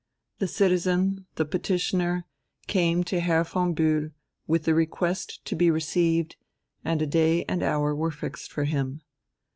[0.39, 2.25] The citizen, the petitioner,
[2.65, 4.11] came to Herr von Bühl
[4.47, 6.37] with the request to be received,
[6.83, 9.01] and a day and hour were fixed for him.